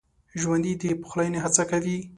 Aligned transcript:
ژوندي 0.41 0.73
د 0.81 0.83
پخلاينې 1.01 1.39
هڅه 1.45 1.63
کوي 1.71 1.97